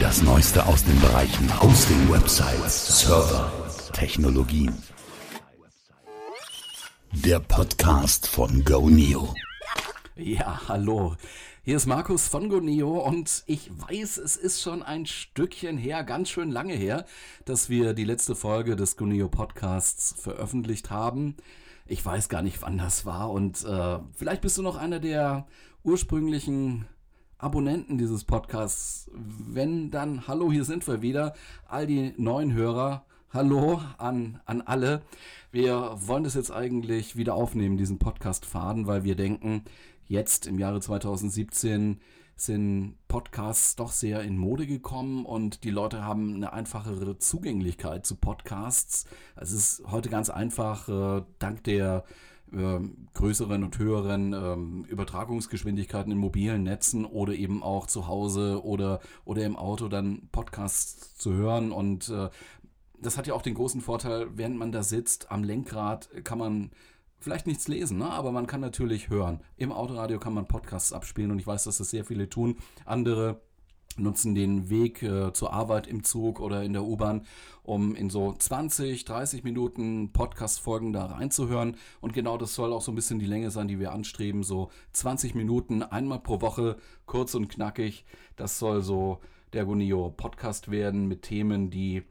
[0.00, 3.52] Das Neueste aus den Bereichen Hosting, Websites, Server,
[3.92, 4.74] Technologien.
[7.12, 9.34] Der Podcast von GoNeo.
[10.16, 11.16] Ja, hallo.
[11.62, 16.30] Hier ist Markus von GoNeo und ich weiß, es ist schon ein Stückchen her, ganz
[16.30, 17.04] schön lange her,
[17.44, 21.36] dass wir die letzte Folge des GoNeo Podcasts veröffentlicht haben.
[21.86, 25.46] Ich weiß gar nicht, wann das war und äh, vielleicht bist du noch einer der
[25.84, 26.86] ursprünglichen
[27.40, 29.10] Abonnenten dieses Podcasts.
[29.14, 31.32] Wenn dann, hallo, hier sind wir wieder.
[31.68, 35.00] All die neuen Hörer, hallo an, an alle.
[35.50, 39.64] Wir wollen das jetzt eigentlich wieder aufnehmen, diesen Podcast-Faden, weil wir denken,
[40.06, 42.00] jetzt im Jahre 2017
[42.36, 48.16] sind Podcasts doch sehr in Mode gekommen und die Leute haben eine einfachere Zugänglichkeit zu
[48.16, 49.06] Podcasts.
[49.36, 52.04] Es ist heute ganz einfach, äh, dank der
[53.14, 59.44] größeren und höheren ähm, Übertragungsgeschwindigkeiten in mobilen Netzen oder eben auch zu Hause oder, oder
[59.44, 61.72] im Auto dann Podcasts zu hören.
[61.72, 62.28] Und äh,
[63.00, 66.70] das hat ja auch den großen Vorteil, während man da sitzt am Lenkrad, kann man
[67.20, 68.10] vielleicht nichts lesen, ne?
[68.10, 69.40] aber man kann natürlich hören.
[69.56, 72.56] Im Autoradio kann man Podcasts abspielen und ich weiß, dass das sehr viele tun.
[72.84, 73.42] Andere
[73.96, 77.26] nutzen den Weg äh, zur Arbeit im Zug oder in der U-Bahn,
[77.62, 81.76] um in so 20, 30 Minuten Podcast-Folgen da reinzuhören.
[82.00, 84.42] Und genau das soll auch so ein bisschen die Länge sein, die wir anstreben.
[84.42, 88.04] So 20 Minuten, einmal pro Woche, kurz und knackig.
[88.36, 89.20] Das soll so
[89.52, 92.02] der Gonio Podcast werden mit Themen, die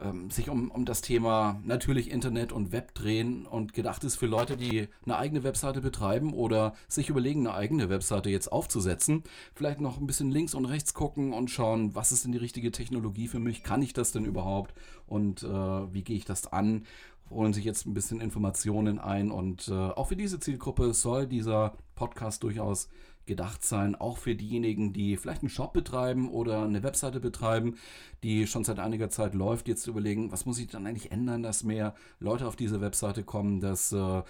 [0.00, 4.26] ähm, sich um, um das Thema natürlich Internet und Web drehen und gedacht ist für
[4.26, 9.24] Leute, die eine eigene Webseite betreiben oder sich überlegen, eine eigene Webseite jetzt aufzusetzen.
[9.54, 12.70] Vielleicht noch ein bisschen links und rechts gucken und schauen, was ist denn die richtige
[12.70, 13.62] Technologie für mich?
[13.62, 14.74] Kann ich das denn überhaupt?
[15.06, 16.84] Und äh, wie gehe ich das an?
[17.30, 21.74] holen sich jetzt ein bisschen Informationen ein und äh, auch für diese Zielgruppe soll dieser
[21.94, 22.88] Podcast durchaus
[23.28, 27.76] gedacht sein, auch für diejenigen, die vielleicht einen Shop betreiben oder eine Webseite betreiben,
[28.24, 31.62] die schon seit einiger Zeit läuft, jetzt überlegen, was muss ich dann eigentlich ändern, dass
[31.62, 34.22] mehr Leute auf diese Webseite kommen, dass äh,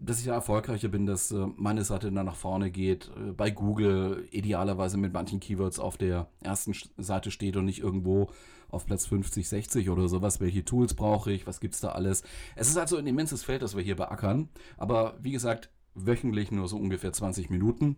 [0.00, 3.50] dass ich da erfolgreicher bin, dass äh, meine Seite dann nach vorne geht, äh, bei
[3.50, 8.30] Google idealerweise mit manchen Keywords auf der ersten Seite steht und nicht irgendwo
[8.70, 10.40] auf Platz 50, 60 oder sowas.
[10.40, 11.46] Welche Tools brauche ich?
[11.46, 12.22] Was gibt es da alles?
[12.54, 14.48] Es ist also ein immenses Feld, das wir hier beackern.
[14.76, 17.96] Aber wie gesagt, wöchentlich nur so ungefähr 20 Minuten.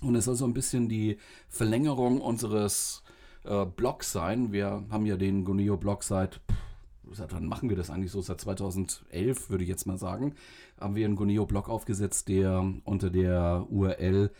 [0.00, 3.04] Und es soll so ein bisschen die Verlängerung unseres
[3.44, 4.52] äh, Blogs sein.
[4.52, 6.40] Wir haben ja den Goneo-Blog seit,
[7.12, 8.20] seit wann machen wir das eigentlich so?
[8.20, 10.34] Seit 2011, würde ich jetzt mal sagen,
[10.80, 14.32] haben wir einen Goneo-Blog aufgesetzt, der unter der URL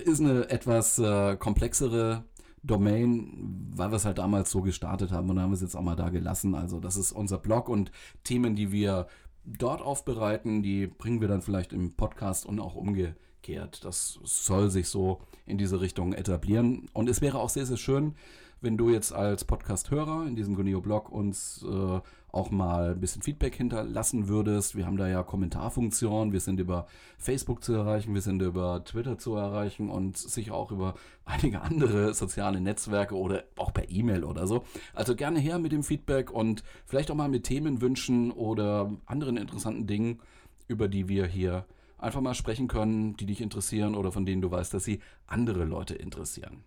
[0.05, 2.25] ist eine etwas äh, komplexere
[2.63, 5.97] Domain, weil wir es halt damals so gestartet haben und haben es jetzt auch mal
[5.97, 6.55] da gelassen.
[6.55, 7.91] Also das ist unser Blog und
[8.23, 9.09] Themen, die wir
[9.45, 13.85] dort aufbereiten, die bringen wir dann vielleicht im Podcast und auch umgekehrt.
[13.85, 16.89] Das soll sich so in diese Richtung etablieren.
[16.93, 18.15] Und es wäre auch sehr, sehr schön,
[18.61, 22.01] wenn du jetzt als Podcast-Hörer in diesem Guneo-Blog uns äh,
[22.33, 24.75] auch mal ein bisschen Feedback hinterlassen würdest.
[24.75, 26.87] Wir haben da ja Kommentarfunktionen, wir sind über
[27.19, 30.95] Facebook zu erreichen, wir sind über Twitter zu erreichen und sicher auch über
[31.27, 34.65] einige andere soziale Netzwerke oder auch per E-Mail oder so.
[34.95, 39.87] Also gerne her mit dem Feedback und vielleicht auch mal mit Themenwünschen oder anderen interessanten
[39.87, 40.21] Dingen,
[40.69, 41.67] über die wir hier
[41.99, 45.65] einfach mal sprechen können, die dich interessieren oder von denen du weißt, dass sie andere
[45.65, 46.65] Leute interessieren.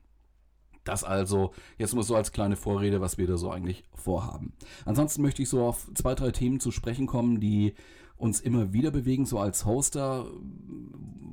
[0.86, 4.54] Das also jetzt mal so als kleine Vorrede, was wir da so eigentlich vorhaben.
[4.86, 7.74] Ansonsten möchte ich so auf zwei, drei Themen zu sprechen kommen, die
[8.18, 10.28] uns immer wieder bewegen, so als Hoster,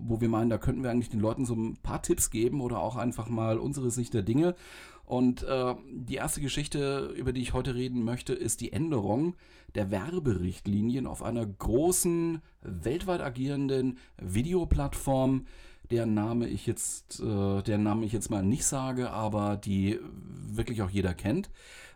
[0.05, 2.81] wo wir meinen, da könnten wir eigentlich den Leuten so ein paar Tipps geben oder
[2.81, 4.57] auch einfach mal unsere Sicht der Dinge.
[5.05, 9.35] Und äh, die erste Geschichte, über die ich heute reden möchte, ist die Änderung
[9.75, 15.47] der Werberichtlinien auf einer großen, weltweit agierenden Videoplattform,
[15.93, 20.01] deren Name ich jetzt, äh, deren Name ich jetzt mal nicht sage, aber die
[20.49, 21.51] wirklich auch jeder kennt.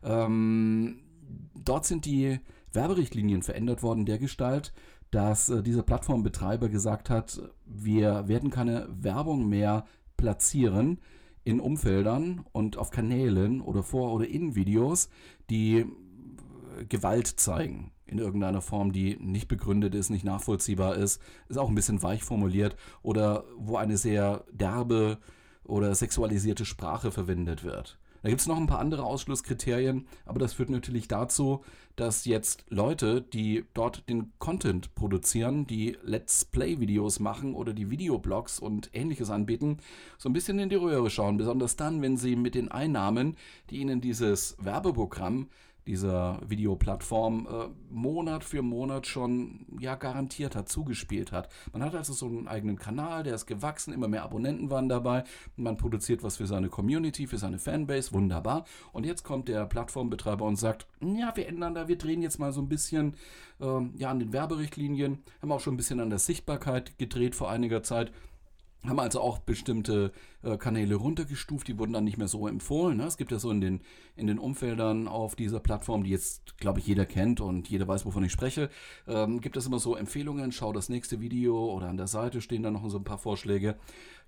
[0.04, 1.00] Ähm,
[1.54, 2.38] dort sind die
[2.72, 4.72] Werberichtlinien verändert worden, der Gestalt,
[5.10, 9.86] dass äh, dieser Plattformbetreiber gesagt hat, wir werden keine Werbung mehr
[10.16, 11.00] platzieren
[11.44, 15.08] in Umfeldern und auf Kanälen oder vor oder in Videos,
[15.48, 15.86] die
[16.88, 21.74] Gewalt zeigen in irgendeiner Form, die nicht begründet ist, nicht nachvollziehbar ist, ist auch ein
[21.74, 25.18] bisschen weich formuliert oder wo eine sehr derbe
[25.64, 27.98] oder sexualisierte Sprache verwendet wird.
[28.22, 31.62] Da gibt es noch ein paar andere Ausschlusskriterien, aber das führt natürlich dazu,
[31.94, 38.58] dass jetzt Leute, die dort den Content produzieren, die Let's Play-Videos machen oder die Videoblogs
[38.58, 39.78] und ähnliches anbieten,
[40.18, 41.36] so ein bisschen in die Röhre schauen.
[41.36, 43.36] Besonders dann, wenn sie mit den Einnahmen,
[43.70, 45.48] die ihnen dieses Werbeprogramm
[45.86, 51.48] dieser Videoplattform äh, Monat für Monat schon ja garantiert hat, zugespielt hat.
[51.72, 55.24] Man hat also so einen eigenen Kanal, der ist gewachsen, immer mehr Abonnenten waren dabei,
[55.56, 58.64] man produziert was für seine Community, für seine Fanbase, wunderbar.
[58.92, 62.52] Und jetzt kommt der Plattformbetreiber und sagt, ja, wir ändern da, wir drehen jetzt mal
[62.52, 63.14] so ein bisschen
[63.60, 67.50] äh, ja, an den Werberichtlinien, haben auch schon ein bisschen an der Sichtbarkeit gedreht vor
[67.50, 68.12] einiger Zeit
[68.88, 70.12] haben also auch bestimmte
[70.46, 72.98] äh, Kanäle runtergestuft, die wurden dann nicht mehr so empfohlen.
[72.98, 73.04] Ne?
[73.04, 73.80] Es gibt ja so in den,
[74.14, 78.06] in den Umfeldern auf dieser Plattform, die jetzt, glaube ich, jeder kennt und jeder weiß,
[78.06, 78.70] wovon ich spreche,
[79.08, 82.62] ähm, gibt es immer so Empfehlungen, schau das nächste Video oder an der Seite stehen
[82.62, 83.76] dann noch so ein paar Vorschläge.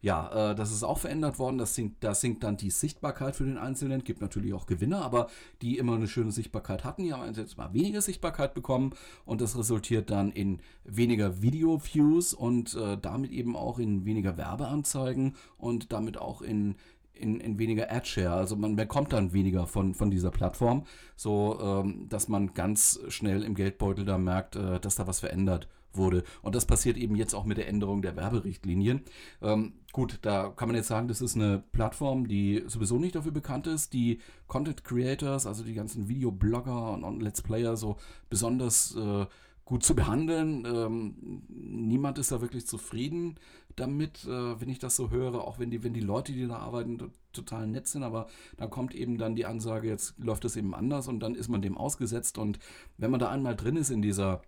[0.00, 1.58] Ja, äh, das ist auch verändert worden.
[1.58, 4.04] Das sinkt, das sinkt dann die Sichtbarkeit für den Einzelnen.
[4.04, 5.28] Gibt natürlich auch Gewinner, aber
[5.60, 8.94] die immer eine schöne Sichtbarkeit hatten, die haben jetzt mal weniger Sichtbarkeit bekommen
[9.24, 15.34] und das resultiert dann in weniger Video-Views und äh, damit eben auch in weniger Werbeanzeigen
[15.56, 16.76] und damit auch in
[17.18, 18.30] in, in weniger Ad-Share.
[18.30, 20.84] Also man bekommt dann weniger von, von dieser Plattform,
[21.16, 25.68] so ähm, dass man ganz schnell im Geldbeutel da merkt, äh, dass da was verändert
[25.92, 26.22] wurde.
[26.42, 29.02] Und das passiert eben jetzt auch mit der Änderung der Werberichtlinien.
[29.42, 33.32] Ähm, gut, da kann man jetzt sagen, das ist eine Plattform, die sowieso nicht dafür
[33.32, 37.96] bekannt ist, die Content Creators, also die ganzen Videoblogger und, und Let's Player so
[38.28, 39.26] besonders äh,
[39.68, 40.64] gut zu behandeln.
[40.64, 43.38] Ähm, niemand ist da wirklich zufrieden
[43.76, 46.56] damit, äh, wenn ich das so höre, auch wenn die, wenn die Leute, die da
[46.56, 50.74] arbeiten, total nett sind, aber dann kommt eben dann die Ansage, jetzt läuft es eben
[50.74, 52.58] anders und dann ist man dem ausgesetzt und
[52.96, 54.40] wenn man da einmal drin ist in dieser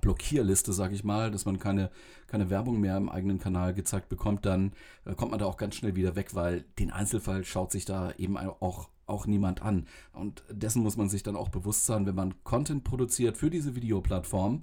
[0.00, 1.90] Blockierliste, sage ich mal, dass man keine,
[2.26, 4.72] keine Werbung mehr im eigenen Kanal gezeigt bekommt, dann
[5.04, 8.12] äh, kommt man da auch ganz schnell wieder weg, weil den Einzelfall schaut sich da
[8.18, 9.86] eben auch, auch niemand an.
[10.12, 13.74] Und dessen muss man sich dann auch bewusst sein, wenn man Content produziert für diese
[13.74, 14.62] Videoplattform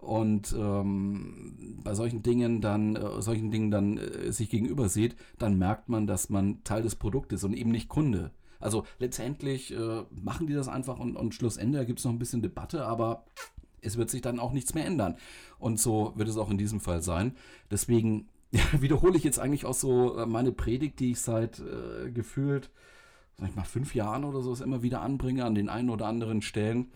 [0.00, 5.58] und ähm, bei solchen Dingen dann, äh, solchen Dingen dann äh, sich gegenüber sieht, dann
[5.58, 8.30] merkt man, dass man Teil des Produktes und eben nicht Kunde.
[8.60, 12.42] Also letztendlich äh, machen die das einfach und, und Schlussende, gibt es noch ein bisschen
[12.42, 13.24] Debatte, aber
[13.82, 15.16] es wird sich dann auch nichts mehr ändern.
[15.58, 17.36] Und so wird es auch in diesem Fall sein.
[17.70, 18.28] Deswegen
[18.78, 22.70] wiederhole ich jetzt eigentlich auch so äh, meine Predigt, die ich seit äh, gefühlt,
[23.38, 26.42] sag ich mal, fünf Jahren oder so immer wieder anbringe an den einen oder anderen
[26.42, 26.88] Stellen.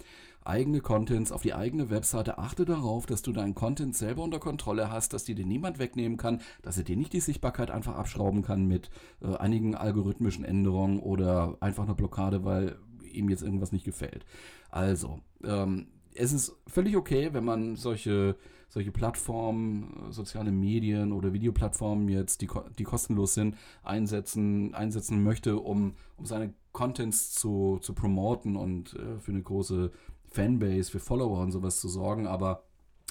[0.47, 2.37] Eigene Contents auf die eigene Webseite.
[2.37, 6.19] Achte darauf, dass du deinen Content selber unter Kontrolle hast, dass dir den niemand wegnehmen
[6.19, 8.91] kann, dass er dir nicht die Sichtbarkeit einfach abschrauben kann mit
[9.23, 12.77] äh, einigen algorithmischen Änderungen oder einfach einer Blockade, weil
[13.11, 14.27] ihm jetzt irgendwas nicht gefällt.
[14.71, 18.37] Also, ähm, es ist völlig okay, wenn man solche,
[18.69, 25.95] solche Plattformen, soziale Medien oder Videoplattformen jetzt, die, die kostenlos sind, einsetzen, einsetzen möchte, um,
[26.17, 29.93] um seine Contents zu, zu promoten und äh, für eine große
[30.25, 32.27] Fanbase, für Follower und sowas zu sorgen.
[32.27, 32.65] Aber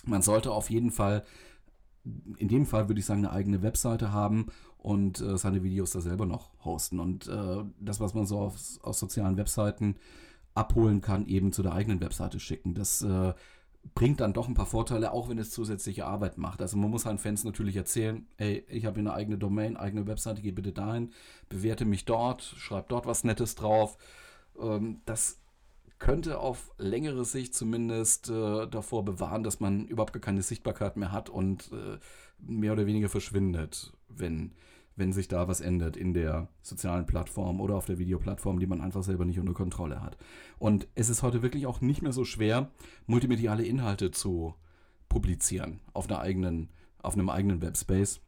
[0.05, 1.23] man sollte auf jeden Fall,
[2.37, 4.47] in dem Fall würde ich sagen, eine eigene Webseite haben
[4.77, 6.99] und äh, seine Videos da selber noch hosten.
[6.99, 9.95] Und äh, das, was man so auf, aus sozialen Webseiten
[10.55, 12.73] abholen kann, eben zu der eigenen Webseite schicken.
[12.73, 13.33] Das äh,
[13.95, 16.61] bringt dann doch ein paar Vorteile, auch wenn es zusätzliche Arbeit macht.
[16.61, 20.41] Also man muss seinen Fans natürlich erzählen, ey, ich habe eine eigene Domain, eigene Webseite,
[20.41, 21.11] geh bitte dahin,
[21.49, 23.97] bewerte mich dort, schreib dort was Nettes drauf.
[24.59, 25.39] Ähm, das
[25.99, 31.29] könnte auf längere Sicht zumindest äh, davor bewahren, dass man überhaupt keine Sichtbarkeit mehr hat
[31.29, 31.97] und äh,
[32.39, 34.53] mehr oder weniger verschwindet, wenn
[34.95, 38.81] wenn sich da was ändert in der sozialen Plattform oder auf der Videoplattform, die man
[38.81, 40.17] einfach selber nicht unter Kontrolle hat.
[40.59, 42.71] Und es ist heute wirklich auch nicht mehr so schwer,
[43.07, 44.55] multimediale Inhalte zu
[45.09, 46.69] publizieren auf einer eigenen,
[47.01, 48.21] auf einem eigenen Webspace.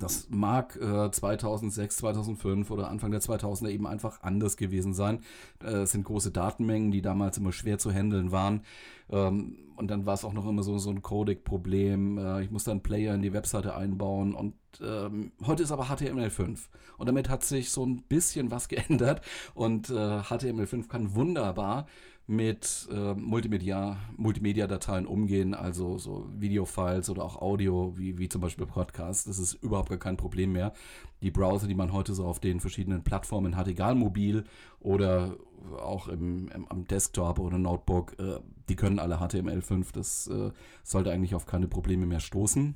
[0.00, 5.20] Das mag äh, 2006, 2005 oder Anfang der 2000er eben einfach anders gewesen sein.
[5.62, 8.62] Äh, es sind große Datenmengen, die damals immer schwer zu handeln waren.
[9.10, 12.18] Ähm, und dann war es auch noch immer so, so ein Codec-Problem.
[12.18, 14.34] Äh, ich muss dann Player in die Webseite einbauen.
[14.34, 16.58] Und ähm, heute ist aber HTML5.
[16.96, 19.20] Und damit hat sich so ein bisschen was geändert.
[19.54, 21.86] Und äh, HTML5 kann wunderbar
[22.32, 28.66] mit äh, Multimedia, Multimedia-Dateien umgehen, also so Videofiles oder auch Audio, wie, wie zum Beispiel
[28.66, 29.24] Podcasts.
[29.24, 30.72] Das ist überhaupt gar kein Problem mehr.
[31.20, 34.44] Die Browser, die man heute so auf den verschiedenen Plattformen hat, egal mobil
[34.80, 35.36] oder
[35.78, 39.92] auch im, im am Desktop oder Notebook, äh, die können alle HTML5.
[39.92, 40.50] Das äh,
[40.82, 42.74] sollte eigentlich auf keine Probleme mehr stoßen.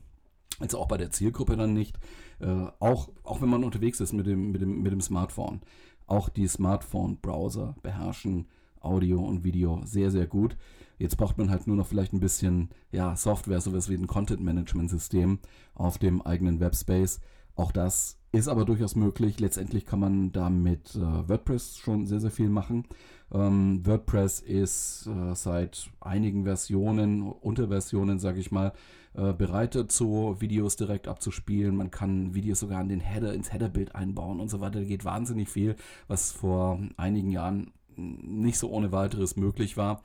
[0.60, 1.98] Also auch bei der Zielgruppe dann nicht.
[2.40, 5.62] Äh, auch, auch wenn man unterwegs ist mit dem, mit dem, mit dem Smartphone.
[6.06, 8.46] Auch die Smartphone-Browser beherrschen
[8.86, 10.56] Audio und Video sehr, sehr gut.
[10.98, 15.40] Jetzt braucht man halt nur noch vielleicht ein bisschen ja, Software, sowas wie ein Content-Management-System
[15.74, 17.20] auf dem eigenen Webspace.
[17.54, 19.40] Auch das ist aber durchaus möglich.
[19.40, 22.84] Letztendlich kann man da mit äh, WordPress schon sehr, sehr viel machen.
[23.32, 28.72] Ähm, WordPress ist äh, seit einigen Versionen, Unterversionen, sage ich mal,
[29.14, 31.76] äh, bereit dazu, Videos direkt abzuspielen.
[31.76, 34.80] Man kann Videos sogar in den Header, ins Headerbild einbauen und so weiter.
[34.80, 35.76] Da geht wahnsinnig viel,
[36.08, 40.02] was vor einigen Jahren nicht so ohne weiteres möglich war.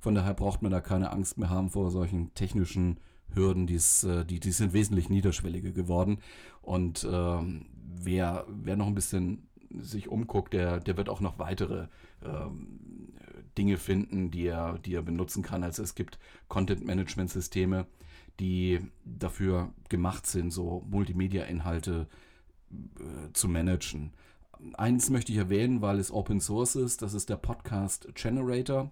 [0.00, 2.98] Von daher braucht man da keine Angst mehr haben vor solchen technischen
[3.34, 6.18] Hürden, die's, äh, die, die sind wesentlich niederschwelliger geworden.
[6.62, 7.66] Und ähm,
[8.00, 11.88] wer, wer noch ein bisschen sich umguckt, der, der wird auch noch weitere
[12.24, 12.78] ähm,
[13.58, 15.62] Dinge finden, die er, die er benutzen kann.
[15.64, 17.86] Also es gibt Content-Management-Systeme,
[18.38, 22.06] die dafür gemacht sind, so Multimedia-Inhalte
[22.70, 24.12] äh, zu managen.
[24.74, 28.90] Eins möchte ich erwähnen, weil es Open Source ist, das ist der Podcast Generator.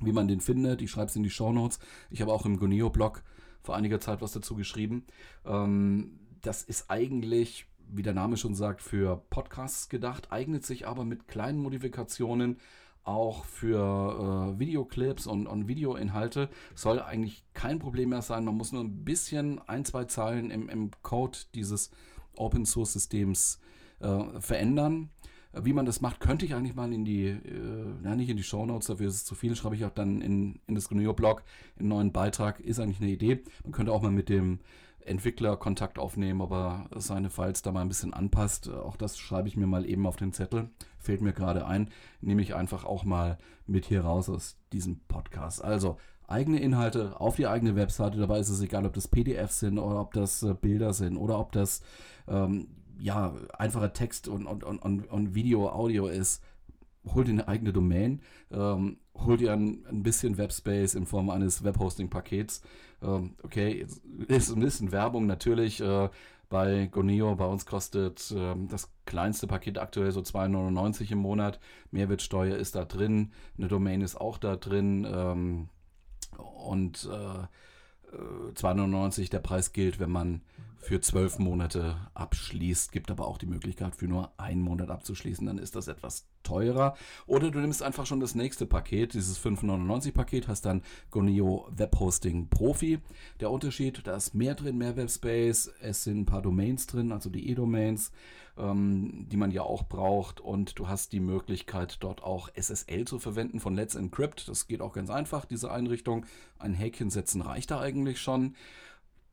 [0.00, 1.78] Wie man den findet, ich schreibe es in die Show Notes.
[2.10, 3.22] Ich habe auch im Goneo-Blog
[3.62, 5.06] vor einiger Zeit was dazu geschrieben.
[5.44, 11.04] Ähm, das ist eigentlich, wie der Name schon sagt, für Podcasts gedacht, eignet sich aber
[11.04, 12.58] mit kleinen Modifikationen
[13.04, 16.50] auch für äh, Videoclips und, Videoinhalte.
[16.74, 18.44] Soll eigentlich kein Problem mehr sein.
[18.44, 21.90] Man muss nur ein bisschen, ein, zwei Zeilen im, im Code dieses
[22.34, 23.60] Open Source Systems
[24.00, 25.10] äh, verändern.
[25.58, 28.42] Wie man das macht, könnte ich eigentlich mal in die, äh, ja, nicht in die
[28.42, 31.42] Show Notes, dafür ist es zu viel, schreibe ich auch dann in, in das GNU-Blog,
[31.78, 33.42] einen neuen Beitrag, ist eigentlich eine Idee.
[33.64, 34.58] Man könnte auch mal mit dem
[35.06, 38.68] Entwickler Kontakt aufnehmen, ob er seine Files da mal ein bisschen anpasst.
[38.68, 40.68] Auch das schreibe ich mir mal eben auf den Zettel.
[40.98, 41.90] Fällt mir gerade ein.
[42.20, 45.64] Nehme ich einfach auch mal mit hier raus aus diesem Podcast.
[45.64, 48.18] Also eigene Inhalte auf die eigene Webseite.
[48.18, 51.38] Dabei ist es egal, ob das PDFs sind oder ob das äh, Bilder sind oder
[51.38, 51.82] ob das
[52.26, 56.42] ähm, ja, einfacher Text und, und, und, und Video, Audio ist,
[57.14, 61.62] hol dir eine eigene Domain, ähm, hol dir ein, ein bisschen Webspace in Form eines
[61.62, 62.62] Webhosting-Pakets.
[63.02, 63.86] Ähm, okay,
[64.28, 65.80] ist ein bisschen Werbung natürlich.
[65.80, 66.08] Äh,
[66.48, 71.58] bei Goneo, bei uns kostet äh, das kleinste Paket aktuell so 2,99 im Monat.
[71.90, 75.06] Mehrwertsteuer ist da drin, eine Domain ist auch da drin.
[75.10, 75.68] Ähm,
[76.38, 77.46] und äh,
[78.54, 80.42] 2,99 äh, der Preis gilt, wenn man
[80.78, 82.92] für zwölf Monate abschließt.
[82.92, 85.46] Gibt aber auch die Möglichkeit, für nur einen Monat abzuschließen.
[85.46, 86.96] Dann ist das etwas teurer.
[87.26, 92.48] Oder du nimmst einfach schon das nächste Paket, dieses 5,99 Paket, hast dann Goneo Webhosting
[92.48, 93.00] Profi.
[93.40, 95.72] Der Unterschied, da ist mehr drin, mehr Webspace.
[95.80, 98.12] Es sind ein paar Domains drin, also die E-Domains,
[98.56, 100.40] ähm, die man ja auch braucht.
[100.40, 104.48] Und du hast die Möglichkeit, dort auch SSL zu verwenden von Let's Encrypt.
[104.48, 106.26] Das geht auch ganz einfach, diese Einrichtung.
[106.58, 108.54] Ein Häkchen setzen reicht da eigentlich schon.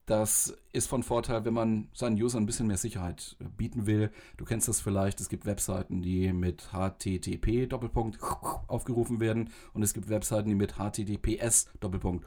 [0.06, 4.12] Das ist von Vorteil, wenn man seinen Usern ein bisschen mehr Sicherheit bieten will.
[4.36, 8.20] Du kennst das vielleicht, es gibt Webseiten, die mit HTTP Doppelpunkt
[8.68, 12.26] aufgerufen werden und es gibt Webseiten, die mit HTTPS Doppelpunkt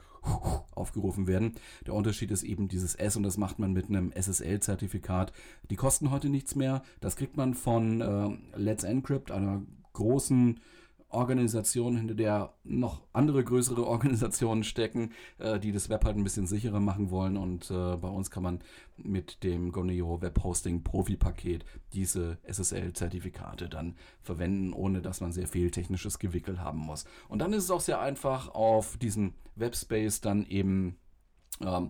[0.75, 1.53] aufgerufen werden.
[1.85, 5.31] Der Unterschied ist eben dieses S und das macht man mit einem SSL-Zertifikat.
[5.69, 6.81] Die kosten heute nichts mehr.
[6.99, 9.61] Das kriegt man von äh, Let's Encrypt, einer
[9.93, 10.59] großen
[11.09, 16.47] Organisation, hinter der noch andere größere Organisationen stecken, äh, die das Web halt ein bisschen
[16.47, 17.37] sicherer machen wollen.
[17.37, 18.59] Und äh, bei uns kann man
[18.97, 25.47] mit dem Goneo Web Hosting Profi Paket diese SSL-Zertifikate dann verwenden, ohne dass man sehr
[25.47, 27.05] viel technisches Gewickel haben muss.
[27.29, 30.97] Und dann ist es auch sehr einfach, auf diesen Webspace dann eben
[31.61, 31.89] ähm,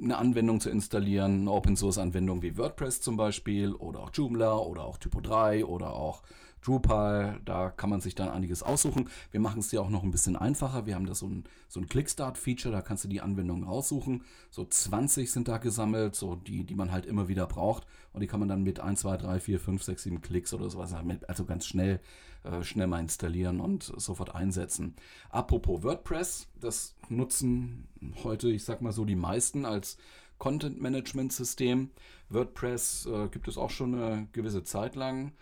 [0.00, 4.56] eine Anwendung zu installieren, eine Open Source Anwendung wie WordPress zum Beispiel oder auch Joomla
[4.56, 6.22] oder auch Typo 3 oder auch
[6.64, 9.10] Drupal, da kann man sich dann einiges aussuchen.
[9.30, 10.86] Wir machen es dir auch noch ein bisschen einfacher.
[10.86, 14.24] Wir haben da so ein, so ein Clickstart-Feature, da kannst du die Anwendungen raussuchen.
[14.50, 17.86] So 20 sind da gesammelt, so die, die man halt immer wieder braucht.
[18.12, 20.70] Und die kann man dann mit 1, 2, 3, 4, 5, 6, 7 Klicks oder
[20.70, 20.94] sowas,
[21.26, 22.00] also ganz schnell,
[22.44, 24.94] äh, schnell mal installieren und sofort einsetzen.
[25.30, 27.88] Apropos WordPress, das nutzen
[28.22, 29.98] heute, ich sag mal so, die meisten als
[30.38, 31.90] Content-Management-System.
[32.30, 35.32] WordPress äh, gibt es auch schon eine gewisse Zeit lang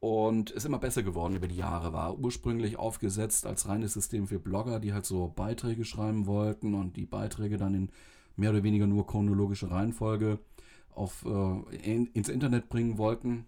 [0.00, 1.92] und ist immer besser geworden über die Jahre.
[1.92, 6.96] War ursprünglich aufgesetzt als reines System für Blogger, die halt so Beiträge schreiben wollten und
[6.96, 7.90] die Beiträge dann in
[8.36, 10.38] mehr oder weniger nur chronologische Reihenfolge
[10.94, 13.46] auf, äh, in, ins Internet bringen wollten.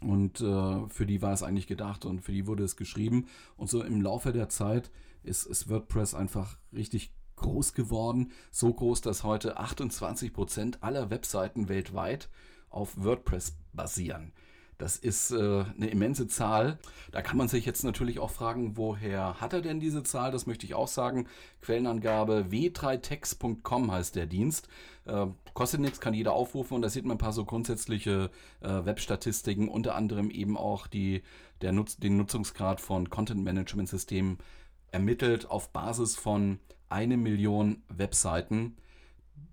[0.00, 3.26] Und äh, für die war es eigentlich gedacht und für die wurde es geschrieben.
[3.56, 4.90] Und so im Laufe der Zeit
[5.22, 8.32] ist, ist WordPress einfach richtig groß geworden.
[8.50, 12.28] So groß, dass heute 28% aller Webseiten weltweit
[12.68, 14.32] auf WordPress basieren.
[14.78, 16.78] Das ist äh, eine immense Zahl.
[17.10, 20.30] Da kann man sich jetzt natürlich auch fragen, woher hat er denn diese Zahl?
[20.30, 21.26] Das möchte ich auch sagen.
[21.62, 24.68] Quellenangabe w3text.com heißt der Dienst.
[25.04, 28.30] Äh, kostet nichts, kann jeder aufrufen und da sieht man ein paar so grundsätzliche
[28.60, 31.22] äh, Webstatistiken, unter anderem eben auch die,
[31.60, 34.38] der Nutz, den Nutzungsgrad von Content Management Systemen
[34.92, 38.76] ermittelt auf Basis von eine Million Webseiten,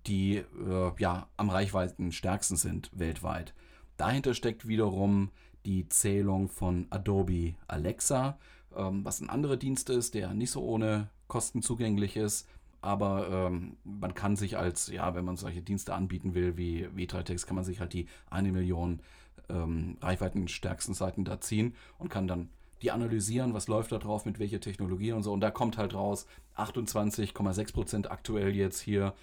[0.06, 3.54] die äh, ja am reichweiten stärksten sind weltweit.
[3.96, 5.30] Dahinter steckt wiederum
[5.64, 8.38] die Zählung von Adobe Alexa,
[8.76, 12.48] ähm, was ein anderer Dienst ist, der nicht so ohne Kosten zugänglich ist.
[12.82, 17.46] Aber ähm, man kann sich als, ja, wenn man solche Dienste anbieten will wie V3Text,
[17.46, 19.00] kann man sich halt die eine Million
[19.48, 22.48] ähm, reichweitenstärksten Seiten da ziehen und kann dann
[22.82, 25.32] die analysieren, was läuft da drauf, mit welcher Technologie und so.
[25.32, 26.26] Und da kommt halt raus
[26.56, 29.14] 28,6% aktuell jetzt hier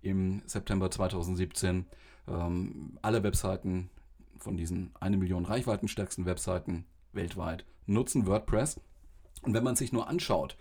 [0.00, 1.86] im September 2017.
[2.28, 3.90] Ähm, alle Webseiten
[4.42, 8.80] von diesen eine Million reichweitenstärksten Webseiten weltweit nutzen WordPress.
[9.42, 10.56] Und wenn man sich nur anschaut,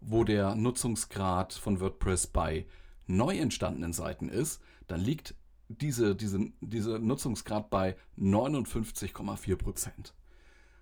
[0.00, 2.66] wo der Nutzungsgrad von WordPress bei
[3.06, 5.34] neu entstandenen Seiten ist, dann liegt
[5.68, 10.14] diese, diese, diese Nutzungsgrad bei 59,4 Prozent.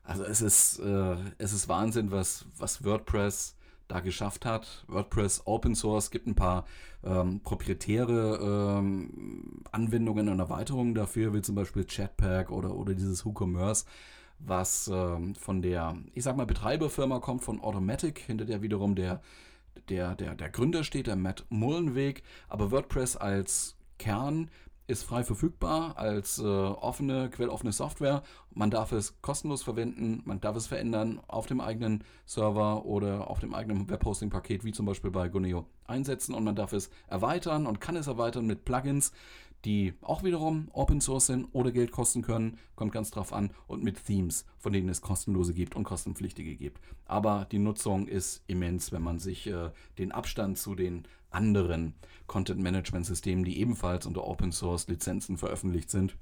[0.03, 3.57] Also es ist, äh, es ist Wahnsinn, was, was WordPress
[3.89, 4.85] da geschafft hat.
[4.87, 6.67] WordPress Open Source gibt ein paar
[7.03, 13.87] ähm, proprietäre ähm, Anwendungen und Erweiterungen dafür, wie zum Beispiel Chatpack oder, oder dieses WooCommerce,
[14.39, 19.23] was ähm, von der, ich sag mal, Betreiberfirma kommt, von Automatic, hinter der wiederum der,
[19.89, 22.23] der, der, der Gründer steht, der Matt Mullenweg.
[22.49, 24.51] Aber WordPress als Kern
[24.89, 28.23] ist frei verfügbar als äh, offene, quelloffene Software.
[28.55, 33.39] Man darf es kostenlos verwenden, man darf es verändern auf dem eigenen Server oder auf
[33.39, 37.83] dem eigenen Webhosting-Paket, wie zum Beispiel bei Guneo, einsetzen und man darf es erweitern und
[37.83, 39.13] kann es erweitern mit Plugins,
[39.65, 43.83] die auch wiederum Open Source sind oder Geld kosten können, kommt ganz drauf an, und
[43.83, 46.81] mit Themes, von denen es kostenlose gibt und kostenpflichtige gibt.
[47.05, 51.95] Aber die Nutzung ist immens, wenn man sich äh, den Abstand zu den anderen
[52.27, 56.17] Content-Management-Systemen, die ebenfalls unter Open Source-Lizenzen veröffentlicht sind,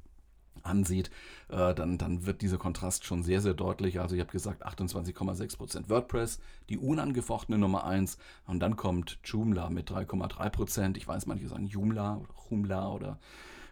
[0.63, 1.11] ansieht,
[1.49, 4.01] äh, dann, dann wird dieser Kontrast schon sehr, sehr deutlich.
[4.01, 9.91] Also ich habe gesagt 28,6% WordPress, die unangefochtene Nummer 1 und dann kommt Joomla mit
[9.91, 10.97] 3,3%.
[10.97, 13.19] Ich weiß, manche sagen Joomla oder Joomla oder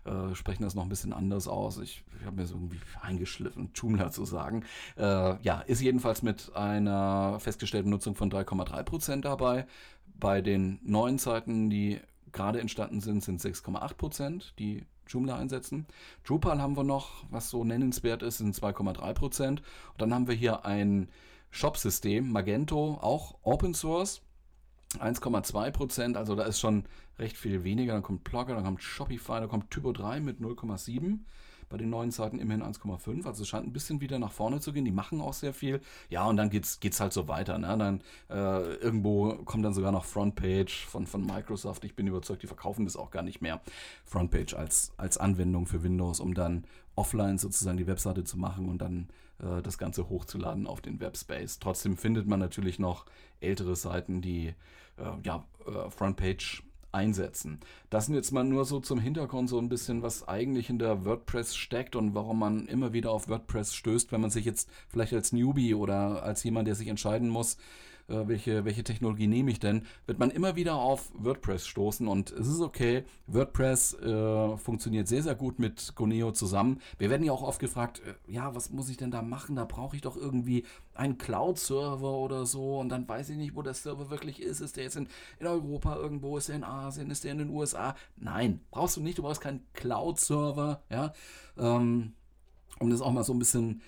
[0.05, 1.79] äh, sprechen das noch ein bisschen anders aus.
[1.79, 4.65] Ich, ich habe mir so irgendwie eingeschliffen, Joomla zu sagen.
[4.97, 9.67] Äh, ja, ist jedenfalls mit einer festgestellten Nutzung von 3,3% dabei.
[10.19, 12.01] Bei den neuen Zeiten, die
[12.33, 15.87] gerade entstanden sind, sind 6,8%, die Joomla einsetzen.
[16.25, 19.49] Drupal haben wir noch, was so nennenswert ist, sind 2,3%.
[19.49, 19.61] Und
[19.97, 21.09] dann haben wir hier ein
[21.51, 24.23] Shop-System, Magento, auch Open Source.
[25.01, 26.85] 1,2%, also da ist schon
[27.19, 27.95] recht viel weniger.
[27.95, 31.21] Dann kommt Blogger, dann kommt Shopify, dann kommt Typo 3 mit 0,7
[31.69, 33.27] bei den neuen Seiten immerhin 1,5.
[33.27, 34.85] Also es scheint ein bisschen wieder nach vorne zu gehen.
[34.85, 35.81] Die machen auch sehr viel.
[36.09, 37.59] Ja, und dann geht's, geht's halt so weiter.
[37.59, 37.77] Ne?
[37.79, 38.01] Dann
[38.31, 41.85] äh, irgendwo kommt dann sogar noch Frontpage von, von Microsoft.
[41.85, 43.61] Ich bin überzeugt, die verkaufen das auch gar nicht mehr.
[44.05, 46.65] Frontpage als, als Anwendung für Windows, um dann
[46.97, 49.09] offline sozusagen die Webseite zu machen und dann
[49.41, 51.59] äh, das Ganze hochzuladen auf den Webspace.
[51.59, 53.07] Trotzdem findet man natürlich noch
[53.41, 54.55] ältere Seiten, die
[54.97, 56.63] äh, ja, äh, Frontpage
[56.95, 57.61] einsetzen.
[57.91, 61.05] Das sind jetzt mal nur so zum Hintergrund so ein bisschen, was eigentlich in der
[61.05, 65.13] WordPress steckt und warum man immer wieder auf WordPress stößt, wenn man sich jetzt vielleicht
[65.13, 67.57] als Newbie oder als jemand, der sich entscheiden muss,
[68.09, 72.31] äh, welche, welche Technologie nehme ich denn, wird man immer wieder auf WordPress stoßen und
[72.33, 73.05] es ist okay.
[73.27, 76.81] WordPress äh, funktioniert sehr, sehr gut mit Goneo zusammen.
[76.99, 79.57] Wir werden ja auch oft gefragt, äh, ja, was muss ich denn da machen?
[79.57, 80.65] Da brauche ich doch irgendwie
[80.95, 84.61] einen Cloud-Server oder so und dann weiß ich nicht, wo der Server wirklich ist.
[84.61, 86.37] Ist der jetzt in, in Europa irgendwo?
[86.37, 87.11] Ist der in Asien?
[87.11, 87.95] Ist der in den USA?
[88.17, 89.19] Nein, brauchst du nicht.
[89.19, 91.13] Du brauchst keinen Cloud-Server, ja.
[91.57, 92.13] Ähm,
[92.81, 93.83] um das auch mal so ein bisschen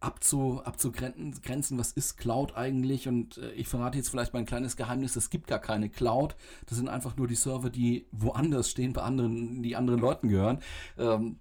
[0.00, 3.08] abzu, abzugrenzen, was ist Cloud eigentlich?
[3.08, 6.36] Und äh, ich verrate jetzt vielleicht mal ein kleines Geheimnis, es gibt gar keine Cloud.
[6.66, 10.58] Das sind einfach nur die Server, die woanders stehen, bei anderen, die anderen Leuten gehören.
[10.98, 11.38] Ähm,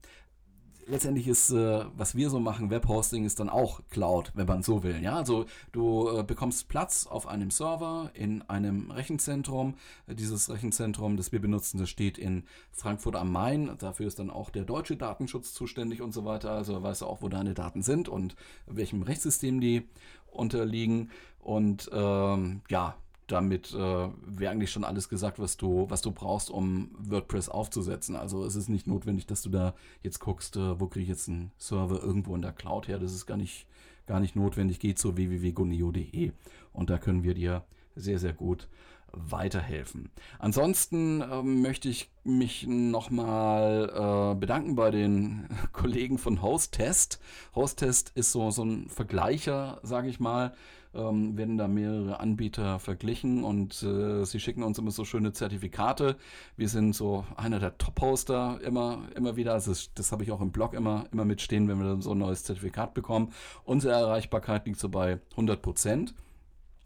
[0.88, 4.84] letztendlich ist, äh, was wir so machen, Webhosting ist dann auch Cloud, wenn man so
[4.84, 5.02] will.
[5.02, 9.76] Ja, also du äh, bekommst Platz auf einem Server in einem Rechenzentrum.
[10.08, 13.76] Dieses Rechenzentrum, das wir benutzen, das steht in Frankfurt am Main.
[13.80, 16.52] Dafür ist dann auch der deutsche Datenschutz zuständig und so weiter.
[16.52, 19.88] Also weißt du auch, wo deine Daten sind und welchem Rechtssystem die
[20.28, 21.12] unterliegen.
[21.40, 22.96] Und ähm, ja,
[23.28, 28.16] damit äh, wäre eigentlich schon alles gesagt, was du, was du brauchst, um WordPress aufzusetzen.
[28.16, 31.30] Also es ist nicht notwendig, dass du da jetzt guckst, äh, wo kriege ich jetzt
[31.30, 33.00] einen Server irgendwo in der Cloud her.
[33.00, 33.68] Das ist gar nicht,
[34.06, 34.80] gar nicht notwendig.
[34.80, 36.32] Geht zu www.goneo.de
[36.74, 37.64] und da können wir dir
[37.96, 38.68] sehr, sehr gut
[39.16, 40.10] weiterhelfen.
[40.40, 47.20] Ansonsten äh, möchte ich mich nochmal äh, bedanken bei den Kollegen von Hosttest.
[47.56, 50.54] Hosttest ist so, so ein Vergleicher, sage ich mal,
[50.96, 56.16] ähm, werden da mehrere Anbieter verglichen und äh, sie schicken uns immer so schöne Zertifikate.
[56.58, 59.54] Wir sind so einer der Top-Hoster immer, immer wieder.
[59.54, 62.18] Also das, das habe ich auch im Blog immer, immer mitstehen, wenn wir so ein
[62.18, 63.34] neues Zertifikat bekommen.
[63.64, 66.16] Unsere Erreichbarkeit liegt so bei 100 Prozent.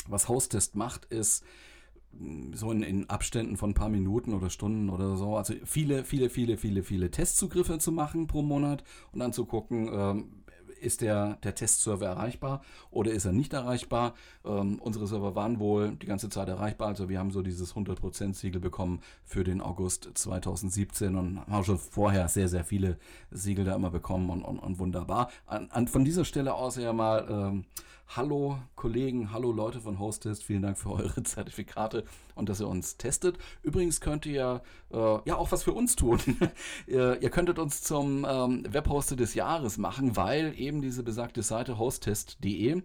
[0.07, 1.43] Was Hostest macht, ist,
[2.13, 6.03] mm, so in, in, Abständen von ein paar Minuten oder Stunden oder so, also viele,
[6.03, 10.38] viele, viele, viele, viele Testzugriffe zu machen pro Monat und dann zu gucken, ähm,
[10.79, 12.61] ist der, der Testserver erreichbar
[12.91, 14.13] oder ist er nicht erreichbar?
[14.45, 18.33] Ähm, unsere Server waren wohl die ganze Zeit erreichbar, also wir haben so dieses 100%
[18.33, 22.97] Siegel bekommen für den August 2017 und haben schon vorher sehr, sehr viele
[23.31, 25.29] Siegel da immer bekommen und, und, und wunderbar.
[25.45, 27.65] An, an, von dieser Stelle aus ja mal ähm,
[28.15, 32.97] Hallo Kollegen, hallo Leute von Hostest, vielen Dank für eure Zertifikate und dass ihr uns
[32.97, 33.37] testet.
[33.61, 36.17] Übrigens könnt ihr äh, ja auch was für uns tun.
[36.87, 41.77] ihr, ihr, könntet uns zum ähm, Webhoster des Jahres machen, weil eben diese besagte Seite
[41.77, 42.81] hosttest.de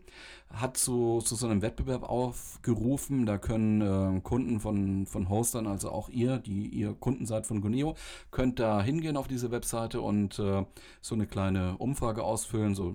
[0.51, 3.25] hat zu, zu so einem Wettbewerb aufgerufen.
[3.25, 7.63] Da können äh, Kunden von, von Hostern, also auch ihr, die ihr Kunden seid von
[7.63, 7.95] Guneo,
[8.31, 10.67] könnt da hingehen auf diese Webseite und äh,
[11.01, 12.75] so eine kleine Umfrage ausfüllen.
[12.75, 12.95] So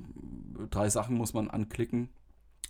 [0.69, 2.09] drei Sachen muss man anklicken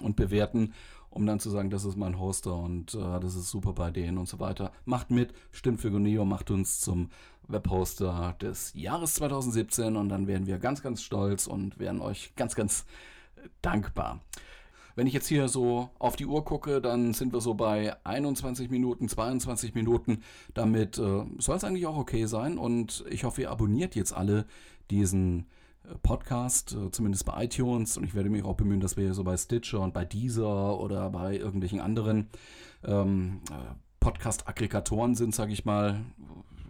[0.02, 0.74] und bewerten,
[1.10, 4.18] um dann zu sagen, das ist mein Hoster und äh, das ist super bei denen
[4.18, 4.72] und so weiter.
[4.86, 7.10] Macht mit, stimmt für Guneo, macht uns zum
[7.48, 12.56] Webhoster des Jahres 2017 und dann werden wir ganz, ganz stolz und werden euch ganz,
[12.56, 12.86] ganz
[13.62, 14.22] dankbar.
[14.96, 18.70] Wenn ich jetzt hier so auf die Uhr gucke, dann sind wir so bei 21
[18.70, 20.24] Minuten, 22 Minuten.
[20.54, 22.58] Damit äh, soll es eigentlich auch okay sein.
[22.58, 24.46] Und ich hoffe, ihr abonniert jetzt alle
[24.92, 25.46] diesen
[26.04, 27.98] Podcast, äh, zumindest bei iTunes.
[27.98, 31.10] Und ich werde mich auch bemühen, dass wir so bei Stitcher und bei Deezer oder
[31.10, 32.30] bei irgendwelchen anderen
[32.84, 36.02] ähm, äh, Podcast-Aggregatoren sind, sage ich mal.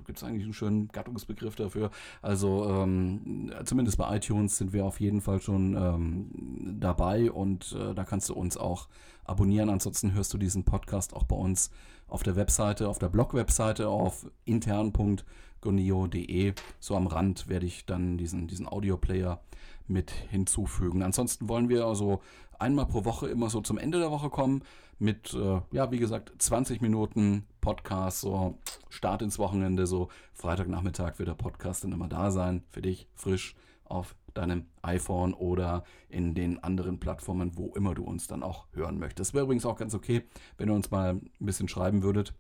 [0.06, 1.92] Gibt es eigentlich einen schönen Gattungsbegriff dafür?
[2.24, 7.94] Also ähm, zumindest bei iTunes sind wir auf jeden Fall schon ähm, dabei und äh,
[7.94, 8.88] da kannst du uns auch
[9.24, 9.70] abonnieren.
[9.70, 11.70] Ansonsten hörst du diesen Podcast auch bei uns
[12.08, 15.24] auf der Webseite, auf der Blog-Webseite auf intern.de
[15.62, 16.54] gonio.de.
[16.80, 19.42] So am Rand werde ich dann diesen, diesen Audio-Player
[19.88, 21.02] mit hinzufügen.
[21.02, 22.22] Ansonsten wollen wir also
[22.60, 24.64] einmal pro Woche immer so zum Ende der Woche kommen
[25.00, 28.58] mit, äh, ja, wie gesagt, 20 Minuten Podcast, so
[28.90, 33.56] Start ins Wochenende, so Freitagnachmittag wird der Podcast dann immer da sein, für dich frisch
[33.86, 39.00] auf deinem iPhone oder in den anderen Plattformen, wo immer du uns dann auch hören
[39.00, 39.34] möchtest.
[39.34, 40.24] Wäre übrigens auch ganz okay,
[40.58, 42.34] wenn ihr uns mal ein bisschen schreiben würdet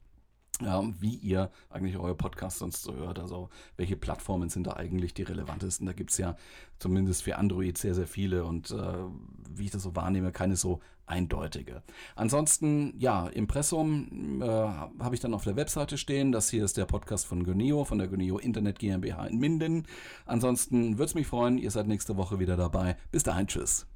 [0.99, 3.19] wie ihr eigentlich eure Podcasts sonst so hört.
[3.19, 5.85] Also welche Plattformen sind da eigentlich die relevantesten?
[5.85, 6.35] Da gibt es ja
[6.79, 8.93] zumindest für Android sehr, sehr viele und äh,
[9.49, 11.81] wie ich das so wahrnehme, keine so eindeutige.
[12.15, 16.31] Ansonsten, ja, Impressum äh, habe ich dann auf der Webseite stehen.
[16.31, 19.87] Das hier ist der Podcast von Goneo, von der Goneo Internet GmbH in Minden.
[20.25, 22.95] Ansonsten würde es mich freuen, ihr seid nächste Woche wieder dabei.
[23.11, 23.88] Bis dahin, tschüss.